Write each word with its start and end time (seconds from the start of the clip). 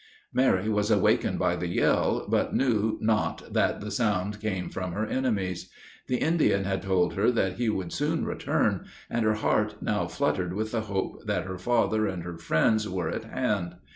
Mary 0.33 0.67
was 0.67 0.89
awakened 0.89 1.37
by 1.37 1.55
the 1.55 1.67
yell, 1.67 2.25
but 2.27 2.55
knew 2.55 2.97
not 3.01 3.53
that 3.53 3.81
the 3.81 3.91
sound 3.91 4.39
came 4.41 4.67
from 4.67 4.93
her 4.93 5.05
enemies. 5.05 5.69
The 6.07 6.17
Indian 6.17 6.63
had 6.63 6.81
told 6.81 7.13
her 7.13 7.29
that 7.29 7.59
he 7.59 7.69
would 7.69 7.93
soon 7.93 8.25
return, 8.25 8.85
and 9.11 9.23
her 9.23 9.35
heart 9.35 9.79
now 9.79 10.07
fluttered 10.07 10.53
with 10.53 10.71
the 10.71 10.81
hope 10.81 11.27
that 11.27 11.45
her 11.45 11.59
father 11.59 12.07
and 12.07 12.23
her 12.23 12.39
friends 12.39 12.89
were 12.89 13.09
at 13.09 13.25
hand. 13.25 13.75